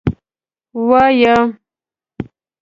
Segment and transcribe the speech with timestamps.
[0.87, 1.35] وایه.